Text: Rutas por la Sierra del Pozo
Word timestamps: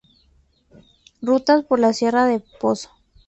Rutas 1.21 1.63
por 1.63 1.79
la 1.79 1.93
Sierra 1.93 2.25
del 2.25 2.43
Pozo 2.59 2.89